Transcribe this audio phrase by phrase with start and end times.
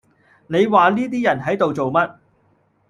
[0.47, 2.15] 你話呢啲人喺度做乜